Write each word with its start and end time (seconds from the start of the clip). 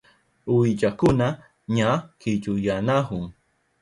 Uwillakuna 0.51 1.27
ña 1.75 1.89
killuyanahun. 2.19 3.25